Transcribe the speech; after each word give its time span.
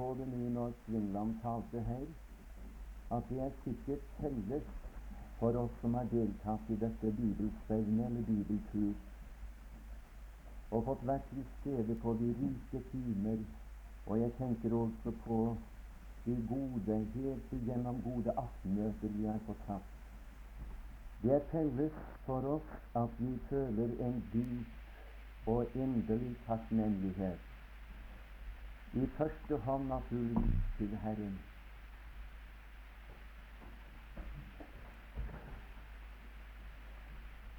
på 0.00 0.14
det 0.18 0.26
nå 0.32 0.48
når 0.48 0.70
Svindland 0.84 1.32
talte 1.42 1.80
her, 1.84 2.04
at 3.16 3.26
det 3.28 3.40
er 3.46 3.50
sikkert 3.64 4.04
felles 4.20 4.68
for 5.40 5.56
oss 5.60 5.74
som 5.80 5.96
har 5.98 6.06
deltatt 6.12 6.70
i 6.72 6.78
dette 6.80 7.10
bibelstevnet 7.18 8.06
eller 8.06 8.24
bibeltur, 8.28 8.94
og 10.70 10.86
fått 10.86 11.04
vært 11.10 11.26
til 11.32 11.44
stede 11.58 11.96
på 12.04 12.14
de 12.22 12.30
rike 12.38 12.80
timer, 12.92 13.42
og 14.06 14.22
jeg 14.22 14.32
tenker 14.38 14.78
også 14.78 15.12
på 15.26 15.40
de 16.24 16.38
gode, 16.48 16.96
helt 17.18 17.52
igjennom 17.58 18.00
gode 18.06 18.32
aftenmøter 18.44 19.14
vi 19.18 19.28
har 19.28 19.44
fått 19.50 19.68
hatt. 19.68 19.92
Det 21.20 21.36
er 21.36 21.46
felles 21.52 22.00
for 22.24 22.48
oss 22.56 22.72
at 22.96 23.20
vi 23.20 23.34
føler 23.52 23.96
en 24.08 24.24
dyp 24.32 25.48
og 25.52 25.76
inderlig 25.76 26.32
takknemlighet 26.48 27.49
i 28.92 29.06
første 29.06 29.56
hånd 29.56 29.86
naturligvis 29.86 30.60
til 30.78 30.96
Herren. 30.96 31.38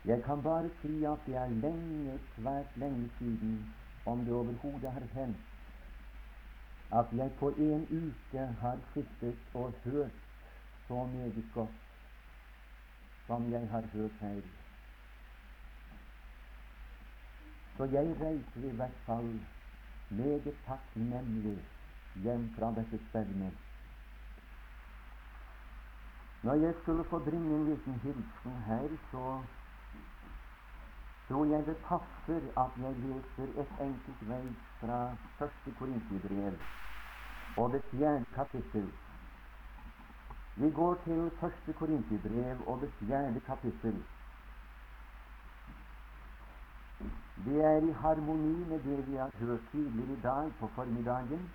Jeg 0.06 0.24
kan 0.24 0.44
bare 0.44 0.70
si 0.82 1.04
at 1.04 1.20
det 1.26 1.36
er 1.36 1.48
lenge, 1.50 2.20
svært 2.36 2.78
lenge 2.78 3.10
siden, 3.18 3.74
om 4.06 4.26
det 4.26 4.34
overhodet 4.34 4.92
har 4.92 5.08
hendt, 5.14 5.38
at 6.94 7.06
jeg 7.18 7.32
på 7.40 7.50
en 7.50 7.84
uke 7.92 8.46
har 8.62 8.78
sittet 8.94 9.38
og 9.54 9.74
hørt 9.84 10.12
så 10.88 11.06
meget 11.06 11.46
godt 11.54 11.70
som 13.28 13.52
jeg 13.52 13.70
har 13.70 13.84
hørt 13.94 14.12
her. 14.22 14.42
Så 17.78 17.84
jeg 17.84 18.16
reiser 18.22 18.72
i 18.72 18.76
hvert 18.76 19.00
fall 19.06 19.40
meget 20.12 20.56
takknemlig 20.68 21.58
hjem 22.16 22.50
fra 22.58 22.72
dette 22.76 23.00
stevnet. 23.10 23.54
Når 26.44 26.54
jeg 26.54 26.74
skulle 26.82 27.04
få 27.04 27.20
bringe 27.20 27.56
en 27.56 27.66
liten 27.70 27.94
hilsen 27.94 28.56
her, 28.68 28.88
så 29.12 29.44
tror 31.28 31.46
jeg 31.46 31.66
det 31.66 31.78
passer 31.78 32.42
at 32.64 32.72
jeg 32.84 32.96
leser 33.04 33.62
et 33.62 33.72
enkelt 33.88 34.30
vers 34.30 34.64
fra 34.80 35.16
første 35.38 35.72
Korinterbrev 35.80 36.54
og 37.58 37.74
det 37.74 37.82
fjerde 37.92 38.26
kapittel. 38.36 38.92
Vi 40.56 40.72
går 40.72 40.94
til 41.04 41.32
første 41.40 41.74
Korinterbrev 41.74 42.68
og 42.68 42.82
det 42.82 42.92
fjerde 43.00 43.40
kapittel. 43.40 44.04
Det 47.46 47.66
er 47.66 47.78
i 47.90 47.92
harmoni 47.92 48.66
med 48.70 48.80
det 48.80 49.08
vi 49.08 49.16
har 49.16 49.30
hørt 49.40 49.60
tidligere 49.72 50.14
i 50.14 50.22
dag 50.22 50.52
på 50.60 50.68
formiddagen, 50.76 51.52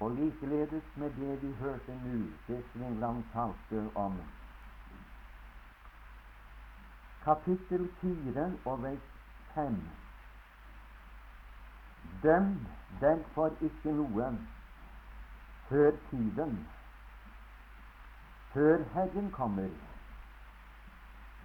og 0.00 0.10
likeledes 0.10 0.82
med 0.96 1.10
det 1.10 1.42
vi 1.42 1.52
hørte 1.52 1.94
nå, 2.04 2.18
det 2.48 2.64
Svingland 2.72 3.24
talte 3.32 3.90
om. 3.94 4.20
Kapittel 7.24 7.88
4 8.00 8.52
og 8.64 8.82
vers 8.82 9.08
5. 9.54 9.80
Døm 12.22 12.66
derfor 13.00 13.52
ikke 13.60 13.92
noen 13.92 14.48
før 15.68 15.90
tiden, 16.10 16.66
før 18.52 18.84
Herren 18.94 19.30
kommer 19.30 19.68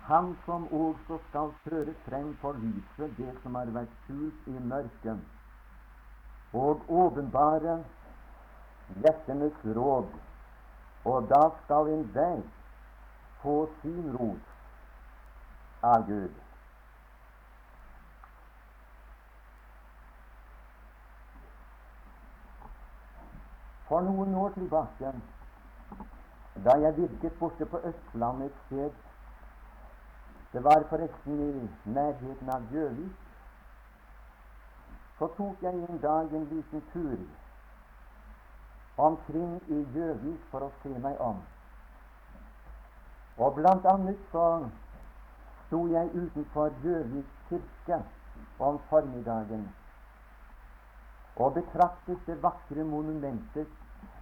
han 0.08 0.36
som 0.46 0.68
også 0.74 1.18
skal 1.30 1.54
føre 1.64 1.94
frem 2.06 2.36
for 2.42 2.54
lyset 2.62 3.14
det 3.18 3.32
som 3.44 3.56
har 3.58 3.72
vært 3.74 3.94
skjult 4.06 4.50
i 4.52 4.60
mørket, 4.72 5.22
og 6.54 6.84
åpenbare 6.90 7.80
hjertenes 9.02 9.64
råd, 9.78 10.12
og 11.10 11.30
da 11.30 11.42
skal 11.64 11.90
enhver 11.94 12.44
få 13.42 13.56
sin 13.82 14.12
rot 14.18 14.54
av 15.90 16.06
Gud. 16.10 16.38
For 23.90 24.06
noen 24.06 24.38
år 24.38 24.54
tilbake, 24.54 25.16
da 26.66 26.78
jeg 26.82 26.98
virket 26.98 27.42
borte 27.42 27.66
på 27.70 27.82
Østlandet 27.90 28.54
et 28.54 28.64
sted 28.68 29.15
det 30.56 30.64
var 30.64 30.84
forresten 30.90 31.40
i 31.40 31.70
nærheten 31.90 32.50
av 32.50 32.68
Gjøvik. 32.72 33.16
Så 35.20 35.28
tok 35.38 35.64
jeg 35.64 35.74
en 35.76 35.98
dag 36.04 36.34
en 36.34 36.46
liten 36.52 36.84
tur 36.94 37.18
omkring 38.98 39.58
i 39.68 39.80
Gjøvik 39.96 40.46
for 40.52 40.64
å 40.64 40.70
se 40.84 40.92
meg 41.06 41.20
om. 41.20 41.42
Og 43.38 43.58
blant 43.58 43.88
annet 43.92 44.22
så 44.32 44.46
sto 45.66 45.82
jeg 45.92 46.14
utenfor 46.14 46.72
Gjøvik 46.84 47.34
kirke 47.50 47.98
om 48.60 48.80
formiddagen 48.90 49.66
og 51.36 51.58
betraktet 51.58 52.24
det 52.30 52.38
vakre 52.44 52.84
monumentet 52.88 53.68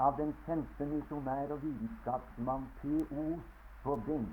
av 0.01 0.17
den 0.17 0.33
kjente 0.47 0.89
misjonær 0.95 1.53
og 1.53 1.61
vitenskapsmann 1.67 2.65
P.O. 2.81 3.37
Bobbing 3.85 4.25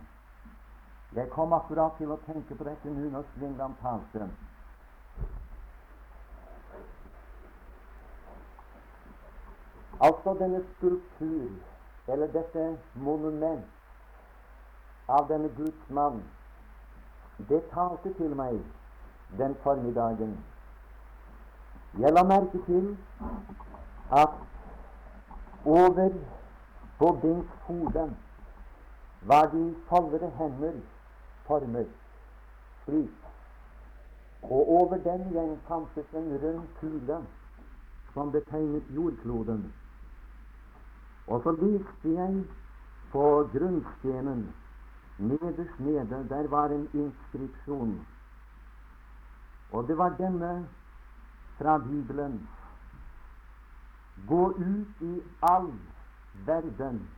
jeg 1.14 1.30
kom 1.30 1.52
akkurat 1.52 1.96
til 1.98 2.12
å 2.14 2.18
tenke 2.26 2.54
på 2.54 2.64
dette 2.64 2.90
nå 2.94 3.08
når 3.10 3.24
Svingland 3.34 3.74
talte. 3.82 4.28
Altså 10.00 10.34
denne 10.38 10.60
skulptur, 10.68 11.48
eller 12.08 12.30
dette 12.32 12.66
monument 12.94 13.66
av 15.08 15.26
denne 15.28 15.50
Guds 15.56 15.90
mann, 15.90 16.22
det 17.48 17.60
talte 17.74 18.14
til 18.20 18.36
meg 18.38 18.60
den 19.38 19.56
formiddagen. 19.64 20.38
Jeg 21.98 22.14
la 22.14 22.22
merke 22.22 22.62
til 22.68 22.94
at 24.14 24.38
over 25.66 26.14
på 26.98 27.12
Bings 27.22 27.60
hode 27.66 28.06
var 29.26 29.50
de 29.52 29.74
foldede 29.88 30.30
hender 30.38 30.80
former 31.50 31.84
slik. 32.84 33.10
Og 34.42 34.68
over 34.78 34.96
den 35.04 35.26
igjen 35.30 35.58
fantes 35.68 36.14
en 36.14 36.30
rund 36.42 36.68
kule 36.80 37.18
som 38.14 38.30
betegnet 38.32 38.94
jordkloden. 38.96 39.64
Og 41.26 41.42
så 41.42 41.52
viste 41.52 42.14
jeg 42.14 42.44
på 43.12 43.24
grunnstenen 43.52 44.46
nederst 45.18 45.80
nede, 45.80 46.26
der 46.28 46.48
var 46.48 46.66
en 46.66 46.88
inskripsjon. 46.94 48.06
Og 49.72 49.88
det 49.88 49.98
var 49.98 50.14
denne 50.18 50.68
fra 51.58 51.78
Bibelen. 51.78 52.48
Gå 54.28 54.48
ut 54.48 55.00
i 55.00 55.22
all 55.42 55.72
verden 56.46 57.08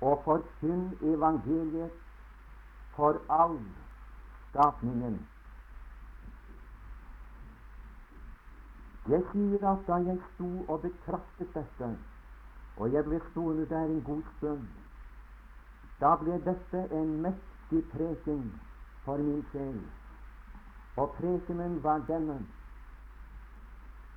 og 0.00 0.22
forkynn 0.24 0.88
evangeliet 1.02 2.01
for 2.96 3.20
all 3.28 3.58
skapningen. 4.48 5.18
Jeg 9.08 9.22
sier 9.32 9.64
at 9.72 9.86
da 9.86 9.98
jeg 10.06 10.18
sto 10.34 10.50
og 10.68 10.80
betraktet 10.80 11.54
dette, 11.54 11.88
og 12.76 12.92
jeg 12.92 13.04
ble 13.04 13.20
stående 13.30 13.66
der 13.70 13.84
en 13.90 14.02
god 14.06 14.22
stund, 14.36 14.68
da 16.00 16.14
ble 16.20 16.38
dette 16.44 16.86
en 17.00 17.16
mektig 17.24 17.82
preken 17.90 18.44
for 19.04 19.16
min 19.16 19.42
sjel. 19.50 19.80
Og 20.96 21.14
prekenen 21.18 21.80
var 21.82 22.04
denne 22.08 22.38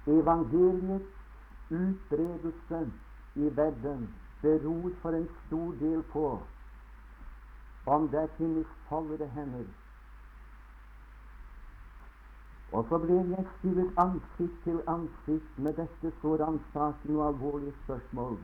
Evangeliets 0.05 1.71
utbredelse 1.71 2.91
i 3.35 3.49
verden 3.57 4.09
beror 4.41 4.91
for 5.01 5.09
en 5.17 5.29
stor 5.45 5.71
del 5.79 6.03
på 6.11 6.27
om 7.85 8.07
det 8.09 8.29
finnes 8.37 8.67
fallede 8.89 9.27
hender. 9.27 9.65
Og 12.71 12.85
så 12.89 12.97
ble 12.99 13.17
jeg 13.31 13.45
stillet 13.57 13.99
ansikt 14.01 14.55
til 14.63 14.81
ansikt 14.91 15.59
med 15.65 15.77
dette 15.79 16.11
så 16.21 16.35
ransakende 16.41 17.19
og 17.19 17.27
alvorlige 17.27 17.73
spørsmål. 17.83 18.39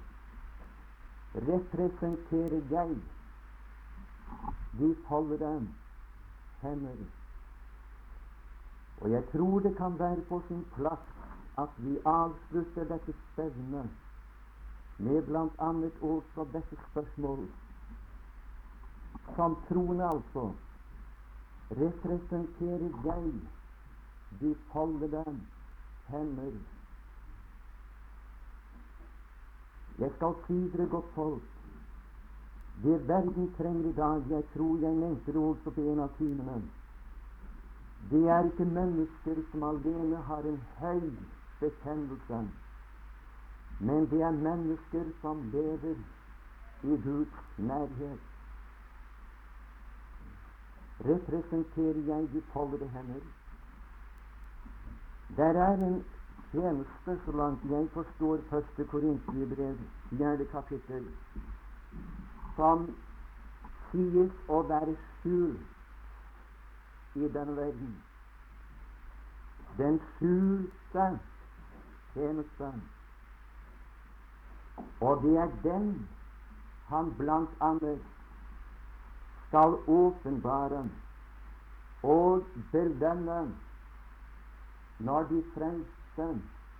Representerer 1.35 2.61
jeg 2.71 2.95
de 4.79 4.95
fallede 5.07 5.67
hender? 6.61 7.01
Og 9.01 9.11
jeg 9.11 9.23
tror 9.31 9.59
det 9.59 9.77
kan 9.77 9.99
være 9.99 10.21
på 10.29 10.41
sin 10.47 10.65
plass 10.75 11.07
at 11.57 11.69
vi 11.77 11.97
avslutter 12.05 12.83
dette 12.93 13.13
stevnet 13.31 13.89
med 14.97 15.21
bl.a. 15.21 15.69
også 16.01 16.45
dette 16.53 16.77
spørsmålet 16.91 17.60
som 19.35 19.55
troende, 19.67 20.05
altså, 20.05 20.51
representerer 21.71 22.89
jeg 23.05 23.33
de 24.39 24.55
dem, 25.11 25.41
hender. 26.07 26.51
Jeg 29.99 30.11
skal 30.15 30.35
si 30.47 30.59
dere, 30.71 30.87
godt 30.87 31.13
folk, 31.15 31.41
det 32.83 33.07
verden 33.07 33.53
trenger 33.57 33.89
i 33.89 33.93
dag, 33.93 34.29
jeg 34.29 34.43
tror 34.53 34.77
jeg 34.77 34.93
nevnte 34.95 35.31
det 35.31 35.41
også 35.41 35.69
på 35.69 35.81
en 35.81 35.99
av 35.99 36.15
timene, 36.17 36.61
det 38.09 38.23
er 38.29 38.47
ikke 38.49 38.65
mennesker 38.65 39.43
som 39.51 39.63
alene 39.63 40.23
har 40.25 40.47
en 40.49 40.57
høy 40.79 41.11
bekjennelse, 41.59 42.41
men 43.79 44.09
det 44.09 44.21
er 44.21 44.31
mennesker 44.31 45.13
som 45.21 45.45
lever 45.53 45.95
i 46.83 46.97
Guds 47.05 47.45
nærhet. 47.57 48.30
Representerer 51.05 52.01
jeg 52.07 52.29
de 52.33 52.41
foldede 52.53 52.87
hender? 52.89 53.21
Der 55.37 55.53
er 55.61 55.73
en 55.73 56.05
tjeneste, 56.51 57.19
så 57.25 57.31
langt 57.31 57.71
jeg 57.71 57.89
forstår 57.93 58.37
første 58.49 58.85
Korintiebrev, 58.85 59.77
fjerde 60.09 60.45
kapittel, 60.45 61.07
som 62.55 62.95
sies 63.91 64.31
å 64.47 64.61
være 64.69 64.95
skjult 65.17 65.59
i 67.15 67.27
denne 67.33 67.55
verden. 67.55 67.95
Den 69.77 69.99
skjulte 70.13 71.19
tjenesten. 72.13 72.81
Og 75.01 75.23
det 75.23 75.37
er 75.37 75.49
den 75.63 75.93
han 76.91 77.13
blant 77.17 77.49
annet 77.59 78.01
skal 79.51 79.73
åpenbare 79.87 80.85
og 82.07 82.45
belønne 82.71 83.39
når 84.99 85.27
de 85.31 85.41
frelste 85.55 86.27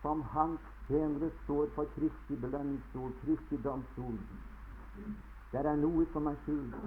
som 0.01 0.21
hans 0.21 0.69
tjenere 0.87 1.29
står 1.43 1.67
på 1.75 1.85
Kristi 1.95 2.37
belønningsstol, 2.39 3.11
Kristi 3.25 3.59
domstol. 3.65 4.15
Det 5.51 5.65
er 5.65 5.75
noe 5.83 6.07
som 6.13 6.31
er 6.31 6.39
skjult. 6.45 6.79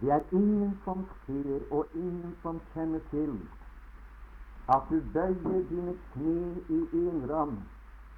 Det 0.00 0.16
er 0.16 0.24
ingen 0.32 0.72
som 0.84 1.04
ser, 1.26 1.60
og 1.70 1.92
ingen 1.92 2.34
som 2.42 2.64
kjenner 2.72 3.04
til 3.12 3.36
at 4.72 4.88
du 4.88 5.00
bøyer 5.12 5.62
dine 5.68 5.98
kne 6.14 6.64
i 6.72 7.04
en 7.04 7.24
ram 7.30 7.58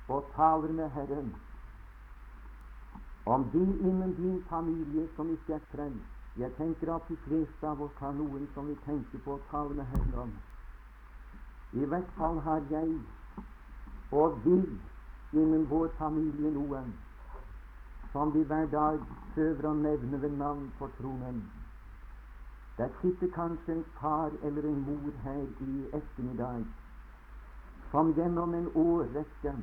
og 0.08 0.30
taler 0.36 0.72
med 0.78 0.90
Herren 0.94 1.34
om 3.30 3.50
de 3.52 3.64
innen 3.88 4.14
din 4.14 4.44
familie 4.48 5.08
som 5.16 5.30
ikke 5.30 5.54
er 5.54 5.66
frelst. 5.70 6.06
Jeg 6.36 6.52
tenker 6.56 6.94
at 6.94 7.08
de 7.08 7.16
fleste 7.16 7.68
av 7.68 7.82
oss 7.82 7.94
har 8.02 8.12
noen 8.18 8.46
som 8.54 8.66
vi 8.66 8.74
tenker 8.86 9.22
på 9.24 9.36
å 9.36 9.42
tale 9.50 9.74
med 9.78 9.86
Herren 9.86 10.14
om. 10.24 10.32
I 11.72 11.86
hvert 11.86 12.10
fall 12.16 12.40
har 12.46 12.64
jeg 12.70 12.88
og 14.10 14.40
vi 14.44 14.56
innen 15.38 15.66
vår 15.70 15.92
familie 15.98 16.50
noen 16.50 16.90
som 18.12 18.32
vi 18.34 18.42
hver 18.42 18.66
dag 18.72 18.98
prøver 19.34 19.68
å 19.70 19.74
nevne 19.78 20.18
ved 20.22 20.34
navn 20.38 20.70
på 20.78 20.88
tronen. 20.98 21.42
Der 22.78 22.90
sitter 23.02 23.30
kanskje 23.34 23.76
en 23.76 23.84
far 24.00 24.34
eller 24.42 24.66
en 24.66 24.80
mor 24.86 25.12
her 25.22 25.44
i 25.66 25.84
ettermiddag 25.92 26.64
som 27.90 28.10
gjennom 28.18 28.54
en 28.54 28.66
årrekke 28.74 29.54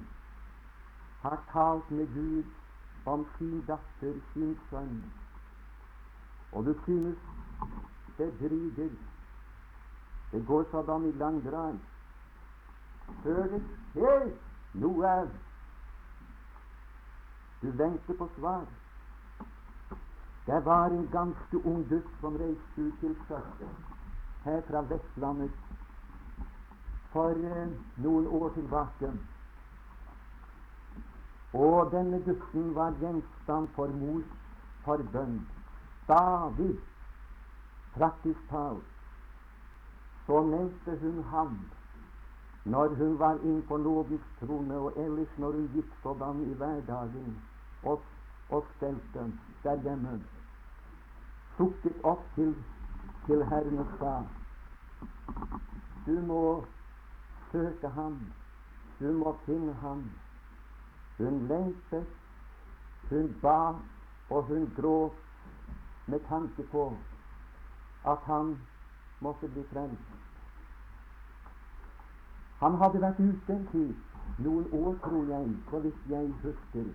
har 1.24 1.44
talt 1.52 1.92
med 1.92 2.14
Gud 2.14 2.46
om 3.08 3.26
sin 3.38 3.60
datter, 3.68 4.16
sin 4.34 4.56
sønn. 4.70 5.04
Og 6.52 6.66
du 6.66 6.74
synes 6.84 7.18
det 8.18 8.32
dryger. 8.40 8.90
Det 10.32 10.48
går 10.48 10.64
sådan 10.72 11.06
i 11.06 11.12
langdrag 11.12 11.80
før 13.24 13.44
det 13.52 13.62
skjer 13.92 14.26
noe. 14.82 15.14
Du 17.62 17.72
venter 17.72 18.18
på 18.18 18.28
svar. 18.38 18.66
Det 20.48 20.66
var 20.66 20.86
en 20.96 21.08
ganske 21.12 21.66
ung 21.66 21.88
gutt 21.90 22.12
som 22.22 22.36
reiste 22.40 22.82
ut 22.82 23.00
til 23.00 23.16
sjøs 23.28 23.64
her 24.44 24.62
fra 24.68 24.82
Vestlandet 24.92 25.52
for 27.12 27.30
eh, 27.30 27.74
noen 28.04 28.28
år 28.28 28.54
tilbake. 28.56 29.12
Og 31.54 31.92
denne 31.92 32.20
gutten 32.26 32.76
var 32.76 32.92
gjenstand 33.00 33.68
for 33.76 33.88
mors 33.88 34.36
forbønn. 34.86 35.40
Stadig, 36.04 36.76
praktisk 37.96 38.40
talt, 38.50 38.94
så 40.26 40.44
nevnte 40.44 40.98
hun 41.02 41.24
ham 41.24 41.58
når 42.66 42.88
hun 42.88 43.20
var 43.20 43.78
nådens 43.78 44.22
trone, 44.40 44.76
og 44.76 44.94
ellers 44.98 45.38
når 45.38 45.52
hun 45.52 45.70
gikk 45.74 45.92
sådan 46.04 46.42
i 46.42 46.54
hverdagen 46.54 47.38
og, 47.84 48.02
og 48.50 48.66
stelte 48.76 49.34
der 49.64 49.82
hjemme, 49.82 50.24
sukket 51.58 51.96
opp 52.04 52.26
til, 52.36 52.56
til 53.26 53.46
Herren 53.46 53.80
og 53.80 53.88
sa 54.00 54.14
Du 56.06 56.20
må 56.28 56.66
søke 57.52 57.88
ham, 57.88 58.20
du 59.00 59.12
må 59.12 59.36
finne 59.46 59.74
ham. 59.74 60.04
Hun 61.18 61.48
lengtet, 61.48 62.08
hun 63.10 63.40
ba, 63.42 63.74
og 64.30 64.44
hun 64.44 64.74
gråt 64.76 65.14
med 66.08 66.20
tanke 66.30 66.64
på 66.72 66.98
at 68.06 68.18
han 68.26 68.58
måtte 69.20 69.48
bli 69.48 69.64
frelst. 69.72 70.14
Han 72.60 72.78
hadde 72.82 73.02
vært 73.02 73.20
ute 73.20 73.54
en 73.54 73.68
tid, 73.72 73.94
noen 74.46 74.70
år, 74.74 74.96
tror 75.04 75.30
jeg, 75.30 75.52
så 75.70 75.80
vidt 75.80 76.10
jeg 76.10 76.32
husker. 76.44 76.90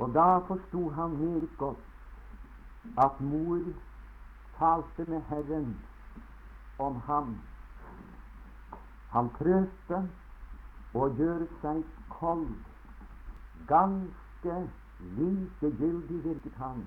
Og 0.00 0.14
da 0.14 0.38
forsto 0.48 0.88
han 0.90 1.16
meget 1.20 1.48
godt 1.58 1.86
at 2.98 3.20
mor 3.20 3.60
talte 4.58 5.04
med 5.10 5.22
Herren 5.28 5.80
om 6.78 7.00
ham. 7.00 7.38
Han 9.14 9.30
prøvde 9.38 10.02
å 10.94 11.08
gjøre 11.18 11.48
seg 11.62 11.82
kold. 12.18 12.50
Ganske 13.70 14.60
likegyldig 15.18 16.20
virket 16.24 16.60
han. 16.62 16.84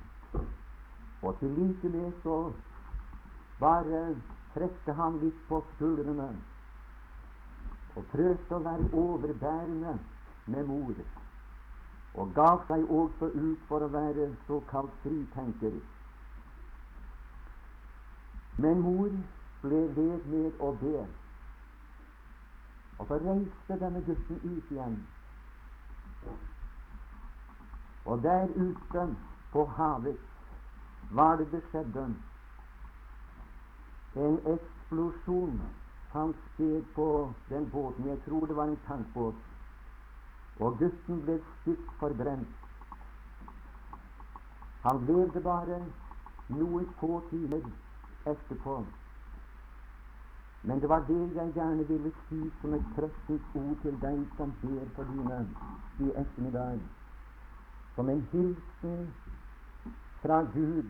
Og 1.24 1.40
til 1.40 1.56
like 1.58 1.90
med 1.90 2.12
så 2.24 2.38
bare 3.60 4.06
trekte 4.54 4.96
han 4.98 5.20
litt 5.24 5.40
på 5.50 5.62
skuldrene 5.74 6.32
og 7.96 8.06
prøvde 8.10 8.58
å 8.58 8.64
være 8.66 8.88
overbærende 8.98 9.94
med 10.46 10.66
mor, 10.66 10.96
og 12.14 12.32
ga 12.36 12.50
seg 12.68 12.90
også 12.90 13.30
ut 13.36 13.68
for 13.70 13.86
å 13.86 13.90
være 13.94 14.32
såkalt 14.48 14.96
fritenker. 15.04 15.76
Men 18.58 18.82
mor 18.82 19.12
ble 19.62 19.84
ved 19.98 20.26
med 20.34 20.58
å 20.62 20.72
be, 20.82 21.06
og 23.00 23.08
så 23.08 23.20
reiste 23.26 23.80
denne 23.80 24.02
gutten 24.06 24.40
ut 24.44 24.72
igjen. 24.72 24.98
Og 28.06 28.24
der 28.24 28.48
ute 28.56 29.08
på 29.52 29.66
havet 29.66 30.18
var 31.12 31.36
det 31.38 31.52
det 31.52 31.64
skjedde 31.70 32.06
en 34.16 34.40
eksplosjon 34.46 35.62
fant 36.12 36.38
sted 36.54 36.84
på 36.96 37.34
den 37.50 37.70
båten. 37.70 38.08
Jeg 38.08 38.20
tror 38.26 38.46
det 38.46 38.56
var 38.56 38.64
en 38.64 38.80
tankbåt. 38.88 39.36
Og 40.60 40.78
gutten 40.78 41.22
ble 41.26 41.40
stygt 41.62 41.94
forbrent. 42.00 42.48
Han 44.84 45.06
levde 45.08 45.42
bare 45.42 45.80
noen 46.50 46.90
få 47.00 47.22
timer 47.30 47.64
etterpå. 48.26 48.84
Men 50.64 50.80
det 50.80 50.90
var 50.90 51.00
det 51.08 51.36
jeg 51.36 51.54
gjerne 51.54 51.88
ville 51.88 52.12
si 52.28 52.42
som 52.62 52.74
et 52.74 52.86
trøstens 52.96 53.48
ord 53.54 53.76
til 53.82 53.98
deg 54.02 54.20
som 54.38 54.54
ber 54.62 54.86
for 54.96 55.04
dine 55.12 55.40
i 56.00 56.12
ettermiddag. 56.22 56.80
Som 57.96 58.10
en 58.10 58.22
hilsen 58.32 59.10
fra 60.22 60.42
Gud 60.54 60.88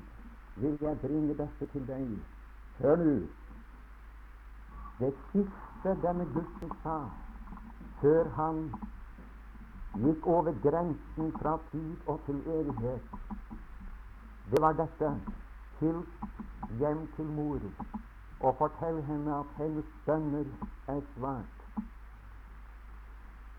vil 0.56 0.78
jeg 0.82 1.00
bringe 1.02 1.38
dette 1.38 1.66
til 1.74 1.88
deg. 1.88 2.12
Hør 2.80 3.02
nå. 3.02 3.16
Det 5.00 5.14
siste 5.32 5.96
denne 6.06 6.28
gutten 6.36 6.70
sa 6.84 6.98
før 8.02 8.30
han 8.38 8.62
gikk 10.04 10.28
over 10.28 10.54
grensen 10.64 11.32
fra 11.40 11.58
tid 11.72 11.96
og 12.06 12.22
til 12.26 12.40
evighet, 12.60 13.02
det 14.52 14.62
var 14.62 14.78
dette 14.78 15.10
Hils 15.80 16.14
hjem 16.80 17.08
til 17.16 17.26
mor 17.26 17.60
og 18.44 18.56
fortell 18.58 19.02
henne 19.04 19.36
at 19.40 19.46
hennes 19.58 19.86
bønner 20.06 20.44
er 20.88 21.02
svart. 21.16 21.60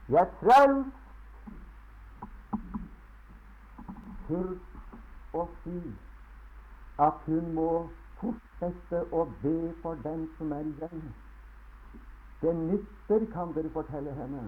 Jeg 0.08 0.26
frelst! 0.40 0.90
Hils 4.28 4.60
og 5.32 5.50
si 5.62 5.94
at 6.98 7.12
hun 7.26 7.54
må 7.54 7.70
fortsette 8.20 9.00
å 9.12 9.24
be 9.42 9.72
for 9.82 10.00
den 10.04 10.26
som 10.38 10.52
er 10.52 10.68
igjen. 10.68 11.08
Det 12.42 12.54
nytter, 12.56 13.26
kan 13.32 13.52
dere 13.56 13.72
fortelle 13.72 14.12
henne. 14.20 14.44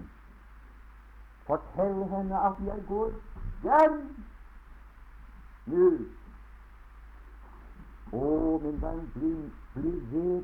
Fortell 1.49 2.05
henne 2.13 2.45
at 2.49 2.61
jeg 2.65 2.85
går 2.87 3.11
hjem 3.65 3.99
nå. 5.73 5.89
Å, 8.15 8.59
min 8.63 8.77
venn, 8.79 9.01
bli, 9.15 9.33
bli 9.75 9.91
ved 10.11 10.43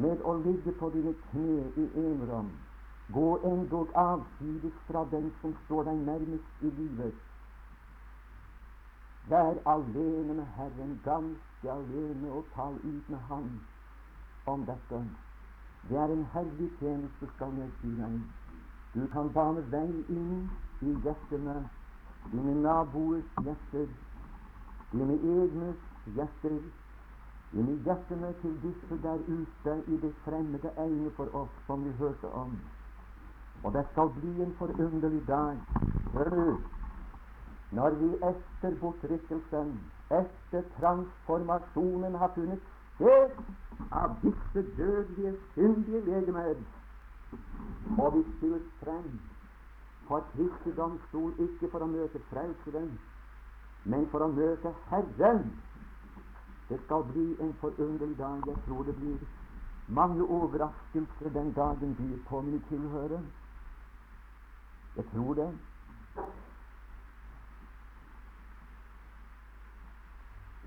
med 0.00 0.22
å 0.24 0.36
ligge 0.40 0.72
på 0.80 0.88
dine 0.94 1.12
kne 1.28 1.66
i 1.76 1.84
enrom. 2.04 2.48
Gå 3.12 3.26
endog 3.50 3.92
avsides 3.94 4.76
fra 4.86 5.04
den 5.12 5.30
som 5.40 5.54
står 5.64 5.84
deg 5.90 6.02
nærmest 6.08 6.64
i 6.64 6.72
livet. 6.78 7.14
Vær 9.28 9.60
alene 9.66 10.34
med 10.38 10.48
Herren, 10.56 10.98
ganske 11.04 11.70
alene, 11.70 12.32
og 12.32 12.44
tal 12.54 12.74
ut 12.82 13.08
med 13.10 13.18
Ham 13.28 13.48
om 14.46 14.64
dette. 14.66 15.00
Det 15.88 15.96
er 15.96 16.12
en 16.14 16.26
herlig 16.32 16.70
tjeneste, 16.78 17.28
skal 17.34 17.52
jeg 17.58 17.70
si 17.80 17.90
deg. 17.98 18.20
Du 18.94 19.06
kan 19.12 19.28
bane 19.32 19.64
vei 19.70 19.90
inn 20.08 20.48
i 20.80 20.94
hjertene, 21.04 21.56
dine 22.32 22.54
naboers 22.62 23.28
hjerter, 23.44 23.90
dine 24.92 25.18
egnes 25.34 25.84
hjerter, 26.14 26.60
inn 27.52 27.68
i 27.72 27.76
hjertene 27.86 28.32
til 28.42 28.56
disse 28.62 28.98
der 29.02 29.22
ute 29.26 29.76
i 29.86 29.98
det 30.02 30.12
fremmede 30.24 30.72
egnet 30.76 31.14
for 31.16 31.34
oss, 31.34 31.52
som 31.66 31.84
vi 31.84 31.92
hørte 31.98 32.30
om. 32.30 32.56
Og 33.62 33.72
det 33.74 33.86
skal 33.92 34.10
bli 34.20 34.42
en 34.42 34.54
forunderlig 34.58 35.26
dag. 35.28 35.60
Hør 36.12 36.30
du, 36.30 36.58
når 37.70 37.90
vi 38.00 38.10
etter 38.30 38.78
bortrykkelsen, 38.80 39.72
etter 40.10 40.62
transformasjonen, 40.78 42.14
har 42.14 42.32
funnet 42.34 42.62
sted 42.94 43.30
av 43.92 44.18
disse 44.22 44.66
dødelige, 44.76 45.36
syndige 45.54 46.00
legemer, 46.04 46.54
og 47.98 48.16
vi 48.16 48.22
stilles 48.36 48.68
frem 48.82 49.20
for 50.06 50.20
Kristi 50.32 50.72
domstol, 50.76 51.34
ikke 51.42 51.70
for 51.70 51.82
å 51.82 51.90
møte 51.90 52.20
Frelseren, 52.30 52.92
men 53.84 54.06
for 54.12 54.22
å 54.22 54.30
møte 54.30 54.72
Herren. 54.90 55.48
Det 56.68 56.80
skal 56.84 57.04
bli 57.12 57.36
en 57.40 57.54
forunderlig 57.60 58.18
dag. 58.18 58.42
Jeg 58.46 58.56
tror 58.66 58.82
det 58.82 58.96
blir 58.96 59.18
mange 59.88 60.24
overraskelser 60.24 61.28
den 61.28 61.52
dagen 61.52 61.94
byr 61.94 62.16
på 62.28 62.40
mine 62.40 62.62
tilhørere. 62.68 63.22
Jeg 64.96 65.04
tror 65.12 65.34
det. 65.34 65.58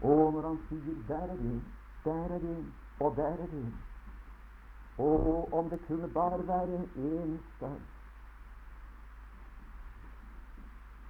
Og 0.01 0.33
når 0.33 0.47
han 0.47 0.59
sier 0.69 0.95
'der 1.07 1.15
er 1.17 1.35
det', 1.35 1.63
'der 2.03 2.23
er 2.35 2.39
det', 2.39 2.65
og 2.99 3.15
'der 3.15 3.27
er 3.27 3.47
det' 3.47 3.73
Og 4.97 5.53
om 5.53 5.69
det 5.69 5.79
kunne 5.87 6.07
bare 6.07 6.47
være 6.47 6.75
en 6.75 6.89
eneste 6.95 7.81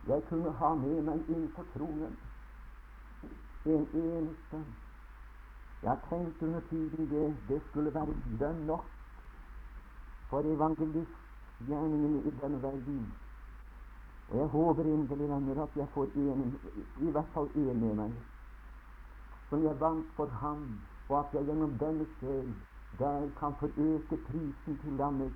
jeg 0.07 0.23
kunne 0.29 0.51
ha 0.51 0.73
med 0.75 1.01
meg 1.01 1.29
inn 1.29 1.47
på 1.55 1.63
tronen. 1.73 2.17
En 3.65 3.87
eneste. 3.93 4.65
Jeg 5.83 5.97
tenkte 6.09 6.45
under 6.45 6.59
tiden 6.69 7.09
det, 7.09 7.37
det 7.49 7.61
skulle 7.69 7.93
være 7.93 8.13
lønn 8.39 8.65
nok 8.65 8.85
for 10.29 10.39
evangelistgjerningen 10.39 12.25
i 12.27 12.31
denne 12.41 12.61
verden. 12.63 13.13
Og 14.29 14.37
jeg 14.37 14.47
håper 14.47 14.83
inderlig 14.83 15.29
venner 15.29 15.63
at 15.63 15.75
jeg 15.75 15.87
får 15.93 16.07
en, 16.15 16.59
i 17.01 17.11
hvert 17.11 17.31
fall 17.33 17.47
én 17.55 17.79
med 17.79 17.95
meg, 17.95 18.13
som 19.49 19.63
jeg 19.63 19.79
vant 19.79 20.05
for 20.15 20.27
ham, 20.41 20.65
og 21.09 21.19
at 21.19 21.33
jeg 21.33 21.45
gjennom 21.45 21.77
denne 21.83 22.07
sjel 22.19 22.53
der 22.99 23.29
kan 23.39 23.55
få 23.59 23.71
øke 23.77 24.17
prisen 24.27 24.77
til 24.83 24.93
landet. 24.93 25.33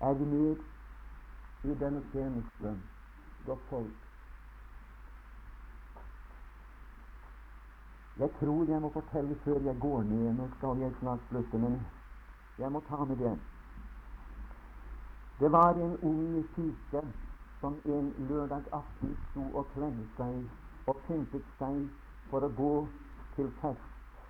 Er 0.00 0.14
vi 0.14 0.24
med 0.24 0.56
i 1.64 1.78
denne 1.84 2.02
tjenesten, 2.12 2.82
godt 3.50 3.66
folk? 3.68 4.00
Jeg 8.16 8.30
tror 8.40 8.64
jeg 8.64 8.80
må 8.82 8.90
fortelle 8.92 9.36
før 9.44 9.58
jeg 9.60 9.76
går 9.80 10.02
ned. 10.02 10.32
Nå 10.38 10.48
skal 10.56 10.78
jeg 10.78 10.94
snart 11.00 11.20
slutte, 11.28 11.58
men 11.58 11.80
jeg 12.58 12.72
må 12.72 12.80
ta 12.88 13.04
med 13.04 13.16
det. 13.16 13.38
Det 15.40 15.52
var 15.52 15.70
en 15.72 15.96
ung 16.10 16.46
pike 16.54 17.02
som 17.60 17.80
en 17.84 18.12
lørdag 18.28 18.62
aften 18.72 19.16
sto 19.30 19.44
og 19.58 19.70
kledde 19.74 20.06
seg 20.16 20.36
og 20.86 21.02
pyntet 21.06 21.46
seg 21.58 21.80
for 22.30 22.44
å 22.44 22.52
gå 22.62 22.74
til 23.36 23.50
fest. 23.62 24.20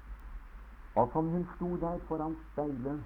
Og 0.95 1.11
som 1.13 1.29
hun 1.35 1.47
sto 1.57 1.75
der 1.83 1.99
foran 2.09 2.39
speilet 2.53 3.05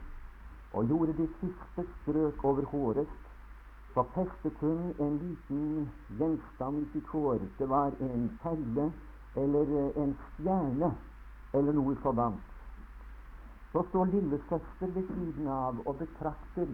og 0.72 0.88
gjorde 0.90 1.16
de 1.16 1.28
siste 1.40 1.86
strøk 2.02 2.44
over 2.44 2.64
håret, 2.74 3.23
så 3.94 4.02
festet 4.14 4.58
hun 4.60 4.94
en 4.98 5.18
liten 5.18 5.90
gjenstand 6.18 6.82
i 6.82 6.88
sitt 6.92 7.06
hår. 7.06 7.38
Det 7.58 7.68
var 7.68 7.92
en 8.00 8.38
perle 8.42 8.92
eller 9.36 9.92
en 10.02 10.16
stjerne 10.24 10.90
eller 11.54 11.72
noe 11.72 11.94
sådant. 12.02 12.42
Så 13.72 13.82
står 13.88 14.04
lillesøster 14.04 14.90
ved 14.96 15.06
siden 15.14 15.48
av 15.48 15.78
og 15.86 15.96
betrakter 15.98 16.68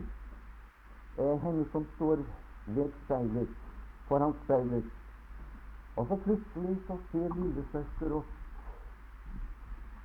eh, 1.19 1.37
henne 1.45 1.65
som 1.73 1.87
står 1.95 2.25
ved 2.67 2.91
speilet, 3.05 3.55
foran 4.09 4.35
speilet. 4.45 4.85
Og 5.97 6.07
så 6.09 6.17
plutselig 6.25 6.77
så 6.87 6.97
ser 7.13 7.29
lillesøster 7.37 8.13
opp 8.17 8.37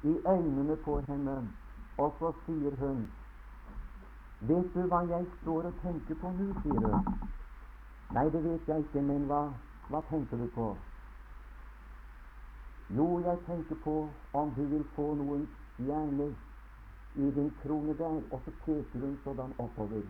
i 0.04 0.18
øynene 0.28 0.76
på 0.76 1.02
henne, 1.08 1.36
og 1.98 2.16
så 2.20 2.32
sier 2.46 2.76
hun 2.80 3.08
Vet 4.48 4.74
du 4.74 4.82
hva 4.86 5.00
jeg 5.10 5.26
står 5.42 5.70
og 5.72 5.78
tenker 5.82 6.18
på 6.22 6.30
nå, 6.38 6.52
sier 6.62 6.84
hun. 6.86 7.06
Nei, 8.14 8.26
det 8.30 8.44
vet 8.44 8.68
jeg 8.70 8.84
ikke, 8.84 9.02
men 9.02 9.26
hva, 9.30 9.40
hva 9.90 10.02
tenker 10.10 10.38
du 10.38 10.46
på? 10.54 10.68
Jo, 12.94 13.08
jeg 13.26 13.40
tenker 13.48 13.80
på 13.84 13.96
om 14.38 14.54
du 14.54 14.62
vil 14.70 14.84
få 14.96 15.08
noen 15.18 15.48
stjerner 15.74 16.36
i 17.16 17.32
din 17.40 17.50
krone 17.64 17.98
der, 17.98 18.22
og 18.30 18.46
så 18.46 18.54
peker 18.66 19.00
hun 19.08 19.18
sådan 19.24 19.58
oppover. 19.58 20.06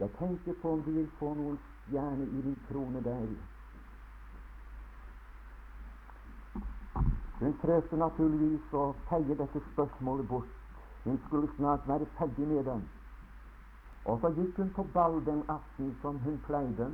Jeg 0.00 0.10
tenker 0.18 0.56
på 0.62 0.72
om 0.72 0.82
du 0.82 0.90
vil 0.96 1.12
få 1.18 1.34
noen 1.34 1.60
stjerner 1.84 2.26
i 2.26 2.42
din 2.48 2.58
krone 2.70 3.04
der. 3.04 3.28
Hun 7.40 7.56
prøvde 7.60 8.00
naturligvis 8.00 8.72
å 8.72 8.90
feie 9.10 9.36
dette 9.36 9.60
spørsmålet 9.72 10.28
bort. 10.28 10.52
Hun 11.04 11.18
skulle 11.26 11.52
snart 11.56 11.84
være 11.88 12.08
ferdig 12.16 12.48
med 12.48 12.64
det. 12.64 12.82
Og 14.06 14.20
så 14.20 14.30
gikk 14.36 14.56
hun 14.56 14.70
på 14.74 14.82
ball 14.94 15.16
den 15.26 15.42
aften 15.50 15.94
som 16.02 16.18
hun 16.22 16.38
pleide, 16.46 16.86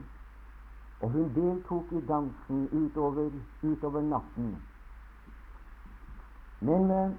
og 1.01 1.11
hun 1.11 1.35
deltok 1.35 1.93
i 1.93 2.01
dansen 2.09 2.69
utover, 2.73 3.31
utover 3.63 4.01
natten. 4.01 4.57
Men 6.61 6.91
eh, 6.91 7.11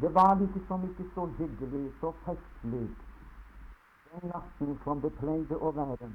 det 0.00 0.14
var 0.14 0.34
liksom 0.34 0.84
ikke 0.90 1.10
så 1.14 1.26
hyggelig, 1.38 1.92
så 2.00 2.12
festlig, 2.24 2.88
den 4.12 4.30
natten 4.34 4.78
som 4.84 5.00
det 5.00 5.12
pleide 5.18 5.58
å 5.58 5.72
være 5.80 6.12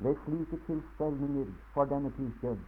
ved 0.00 0.20
slike 0.24 0.60
tilstelninger 0.66 1.48
for 1.72 1.84
denne 1.84 2.10
piken. 2.10 2.60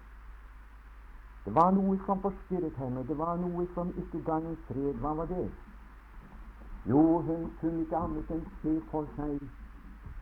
Det 1.44 1.54
var 1.54 1.70
noe 1.74 1.98
som 2.06 2.20
forstyrret 2.22 2.76
henne, 2.80 3.04
det 3.08 3.18
var 3.18 3.36
noe 3.36 3.66
som 3.74 3.92
ikke 3.98 4.24
ga 4.24 4.38
henne 4.40 4.56
fred. 4.68 5.00
Hva 5.04 5.14
var 5.20 5.30
det? 5.32 5.46
Jo, 6.84 7.18
hun 7.20 7.50
kunne 7.60 7.82
ikke 7.82 7.96
annet 7.96 8.30
enn 8.34 8.46
se 8.62 8.72
for 8.90 9.06
seg 9.16 9.38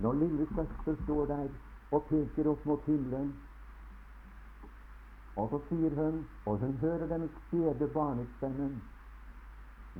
når 0.05 0.19
lillesøster 0.23 0.97
står 1.05 1.27
der 1.33 1.49
og 1.91 2.05
peker 2.09 2.51
opp 2.53 2.67
mot 2.69 2.85
himmelen. 2.89 3.33
Og 5.37 5.49
så 5.51 5.61
sier 5.69 5.97
hun, 5.97 6.25
og 6.45 6.59
hun 6.61 6.77
hører 6.85 7.07
den 7.07 7.29
spede 7.47 7.89
barnestemmen 7.95 8.81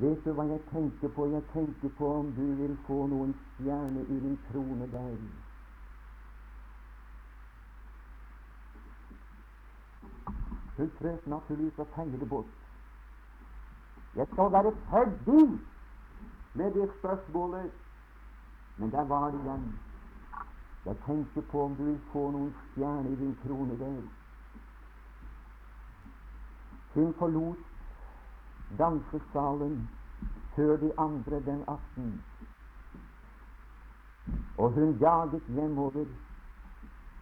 Vet 0.01 0.25
du 0.25 0.33
hva 0.33 0.45
jeg 0.47 0.61
tenker 0.71 1.09
på? 1.09 1.27
Jeg 1.33 1.43
tenker 1.53 1.89
på 1.99 2.09
om 2.21 2.29
du 2.37 2.45
vil 2.61 2.77
få 2.87 3.07
noen 3.11 3.33
stjerne 3.55 4.05
i 4.07 4.21
din 4.23 4.37
krone 4.47 4.87
der. 4.93 5.17
Hun 10.77 10.93
prøvde 11.01 11.33
naturligvis 11.35 11.83
å 11.83 11.89
feie 11.97 12.31
bort. 12.31 12.55
Jeg 14.17 14.31
skal 14.31 14.53
være 14.55 14.73
ferdig 14.93 15.43
med 16.55 16.73
det 16.73 16.91
spørsmålet, 16.99 17.71
men 18.77 18.91
der 18.91 19.05
var 19.05 19.31
det 19.31 19.41
igjen. 19.41 19.79
Jeg 20.85 20.97
tenker 21.07 21.41
på 21.41 21.65
om 21.65 21.77
du 21.77 21.85
vil 21.85 22.01
få 22.13 22.31
noen 22.31 22.55
stjerner 22.71 23.11
i 23.11 23.17
din 23.17 23.37
krone 23.43 23.79
der. 23.79 24.03
Hun 26.95 27.15
forlot 27.19 27.59
dansesalen 28.79 29.91
før 30.55 30.77
de 30.77 30.99
andre 30.99 31.41
den 31.41 31.65
aften, 31.67 32.25
og 34.59 34.73
hun 34.73 34.97
jaget 35.01 35.43
hjemover, 35.49 36.07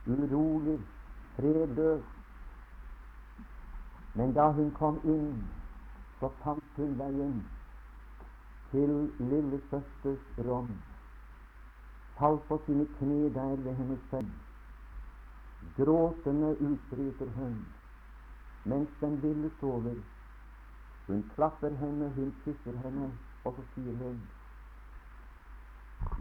urolig, 0.06 0.80
fredløs, 1.36 2.04
men 4.14 4.32
da 4.34 4.50
hun 4.50 4.70
kom 4.70 5.00
inn 5.04 5.44
så 6.20 6.30
fant 6.42 6.76
hun 6.76 6.98
veien 6.98 7.57
til 8.70 9.12
lillesøsters 9.18 10.24
rom, 10.48 10.68
falt 12.18 12.42
på 12.48 12.60
sine 12.66 12.86
kne 12.98 13.34
der 13.34 13.56
ved 13.56 13.74
hennes 13.74 14.00
seng. 14.10 14.30
Gråtende 15.76 16.50
utbryter 16.60 17.30
hun 17.36 17.66
mens 18.64 18.88
den 19.00 19.20
lille 19.20 19.50
sover. 19.60 19.94
Hun 21.06 21.30
klapper 21.34 21.70
henne, 21.70 22.08
hun 22.16 22.34
kysser 22.44 22.76
henne, 22.84 23.12
og 23.44 23.54
så 23.56 23.62
sier 23.74 23.96
hun 23.96 24.20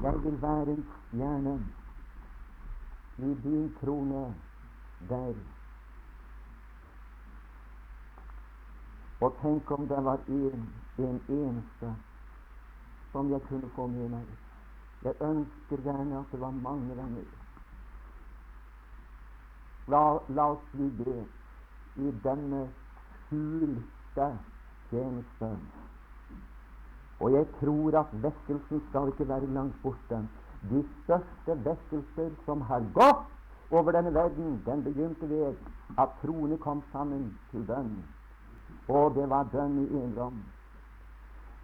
Jeg 0.03 0.23
vil 0.23 0.41
være 0.41 0.71
en 0.71 0.85
stjerne 1.07 1.65
i 3.17 3.33
din 3.43 3.75
krone 3.79 4.35
der. 5.09 5.33
Og 9.21 9.37
tenk 9.41 9.71
om 9.71 9.87
det 9.87 10.03
var 10.05 10.19
en, 10.27 10.69
en 10.97 11.21
eneste 11.29 11.95
som 13.11 13.31
jeg 13.31 13.41
kunne 13.49 13.69
få 13.75 13.87
med 13.87 14.09
meg. 14.09 14.27
Jeg 15.03 15.13
ønsker 15.21 15.83
gjerne 15.85 16.19
at 16.19 16.31
det 16.31 16.39
var 16.41 16.51
mange 16.51 16.95
venner. 16.97 17.27
La, 19.87 20.01
la 20.27 20.49
oss 20.51 20.63
bli 20.73 20.89
det 21.03 21.21
i 21.95 22.11
denne 22.23 22.65
skjulte 23.27 24.27
tjeneste. 24.89 25.51
Og 27.19 27.31
jeg 27.33 27.47
tror 27.59 27.99
at 27.99 28.11
vekkelsen 28.25 28.83
skal 28.89 29.13
ikke 29.13 29.29
være 29.29 29.53
langt 29.53 29.79
borte. 29.83 30.19
De 30.69 30.83
største 31.03 31.55
vekkelser 31.69 32.35
som 32.45 32.61
har 32.61 32.83
gått 32.93 33.71
over 33.71 33.91
denne 33.91 34.13
verden, 34.13 34.61
den 34.65 34.83
begynte 34.83 35.29
ved 35.29 35.55
at 35.97 36.09
troende 36.21 36.57
kom 36.57 36.83
sammen 36.91 37.31
til 37.51 37.65
bønn. 37.67 37.95
Og 38.87 39.15
det 39.15 39.29
var 39.29 39.49
bønn 39.51 39.79
i 39.85 39.87
enrom. 40.03 40.43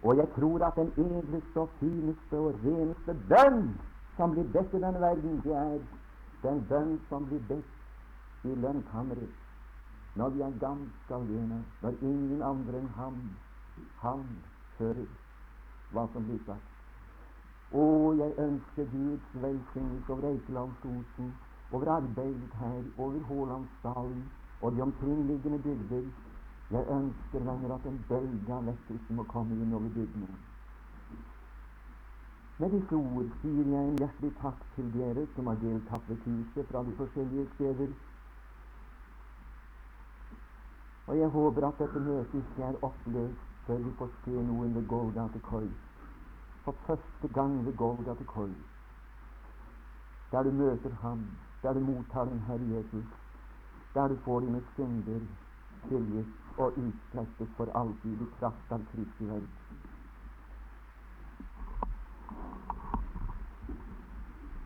Og 0.04 0.16
jeg 0.16 0.28
tror 0.36 0.64
at 0.66 0.76
den 0.76 0.92
edleste 1.00 1.60
og 1.60 1.70
fineste 1.80 2.38
og 2.38 2.58
reneste 2.64 3.14
bønn 3.28 3.70
som 4.16 4.34
blir 4.34 4.50
bedt 4.52 4.74
i 4.76 4.80
denne 4.82 5.00
verden, 5.00 5.40
det 5.44 5.54
er 5.56 5.78
den 6.42 6.60
bønn 6.68 6.98
som 7.08 7.24
blir 7.30 7.40
bedt 7.48 8.44
i 8.44 8.54
lønnkammeret. 8.54 9.32
Når 10.14 10.28
vi 10.28 10.40
er 10.40 10.58
ganske 10.60 11.14
alene, 11.14 11.64
når 11.82 11.96
ingen 12.02 12.42
andre 12.42 12.78
enn 12.78 12.92
ham, 12.98 13.16
han 14.02 14.26
hører 14.78 15.08
hva 15.90 16.04
som 16.12 16.28
blir 16.28 16.38
sagt. 16.46 16.68
Å, 17.74 17.86
jeg 18.20 18.36
ønsker 18.38 18.86
Guds 18.92 19.32
velsignelse 19.42 20.12
over 20.12 20.28
Eikelandsosen, 20.30 21.32
over 21.72 21.90
arbeidet 21.96 22.60
her, 22.60 22.82
over 22.98 23.18
Hålandsdalen 23.30 24.22
og 24.60 24.76
de 24.76 24.82
omkringliggende 24.82 25.58
bygder. 25.64 26.04
Jeg 26.70 26.86
ønsker, 26.88 27.38
lenger 27.38 27.74
at 27.74 27.86
en 27.86 28.04
bølge 28.08 28.54
av 28.54 28.64
lettelse 28.64 29.14
må 29.14 29.24
komme 29.28 29.56
inn 29.60 29.72
over 29.76 29.88
bygningen. 29.94 30.42
Med 32.58 32.70
disse 32.70 32.96
ord 32.96 33.30
sier 33.42 33.66
jeg 33.68 33.88
en 33.90 33.96
hjertelig 33.98 34.30
takk 34.40 34.60
til 34.74 34.90
dere 34.94 35.26
som 35.34 35.48
har 35.50 35.58
deltatt 35.62 36.04
ved 36.08 36.20
kurset 36.24 36.68
fra 36.70 36.82
de 36.86 36.92
forskjellige 37.00 37.46
steder. 37.54 37.88
Og 41.06 41.18
jeg 41.18 41.28
håper 41.34 41.66
at 41.68 41.82
dette 41.82 42.04
møtet 42.04 42.38
ikke 42.40 42.68
er 42.68 42.78
oppløst 42.88 43.50
før 43.66 43.82
vi 43.86 43.96
får 43.98 44.14
se 44.24 44.44
noen 44.50 44.76
ved 44.78 44.86
Golgata 44.88 45.42
Kors. 45.48 45.74
For 46.64 46.78
første 46.86 47.28
gang 47.28 47.58
ved 47.66 47.76
Golgata 47.76 48.24
Kors. 48.24 48.56
Der 50.32 50.42
du 50.42 50.50
møter 50.50 50.94
Ham, 51.02 51.26
der 51.62 51.72
du 51.72 51.80
mottar 51.80 52.24
den 52.24 52.40
Herre 52.48 52.70
Jesus, 52.76 53.04
der 53.94 54.08
du 54.08 54.16
får 54.24 54.40
dine 54.40 54.62
synder 54.74 55.20
tilgitt 55.88 56.43
og 56.56 56.78
utslettet 56.78 57.48
for 57.56 57.70
alltid 57.78 58.22
i 58.22 58.30
kraft 58.38 58.72
av 58.72 58.84
Kristi 58.92 59.26
verk. 59.28 59.60